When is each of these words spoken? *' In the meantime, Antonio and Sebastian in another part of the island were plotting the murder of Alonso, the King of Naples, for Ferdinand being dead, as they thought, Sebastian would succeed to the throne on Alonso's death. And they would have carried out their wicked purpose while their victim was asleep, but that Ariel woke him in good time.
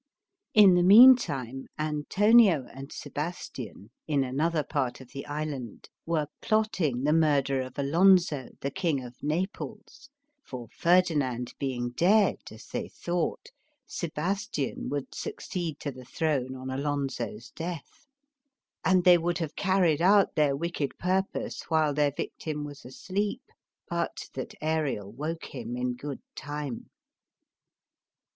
*' 0.31 0.53
In 0.63 0.73
the 0.73 0.81
meantime, 0.81 1.67
Antonio 1.77 2.65
and 2.73 2.91
Sebastian 2.91 3.91
in 4.07 4.23
another 4.23 4.63
part 4.63 4.99
of 4.99 5.11
the 5.11 5.27
island 5.27 5.89
were 6.07 6.25
plotting 6.41 7.03
the 7.03 7.13
murder 7.13 7.61
of 7.61 7.77
Alonso, 7.77 8.47
the 8.61 8.71
King 8.71 9.03
of 9.03 9.13
Naples, 9.21 10.09
for 10.43 10.69
Ferdinand 10.75 11.53
being 11.59 11.91
dead, 11.91 12.39
as 12.49 12.65
they 12.69 12.89
thought, 12.89 13.51
Sebastian 13.85 14.89
would 14.89 15.13
succeed 15.13 15.79
to 15.81 15.91
the 15.91 16.03
throne 16.05 16.55
on 16.55 16.71
Alonso's 16.71 17.51
death. 17.51 18.07
And 18.83 19.03
they 19.03 19.19
would 19.19 19.37
have 19.37 19.55
carried 19.55 20.01
out 20.01 20.33
their 20.33 20.55
wicked 20.57 20.97
purpose 20.97 21.61
while 21.69 21.93
their 21.93 22.11
victim 22.17 22.63
was 22.63 22.85
asleep, 22.85 23.43
but 23.87 24.29
that 24.33 24.55
Ariel 24.63 25.11
woke 25.11 25.53
him 25.53 25.77
in 25.77 25.93
good 25.93 26.23
time. 26.35 26.89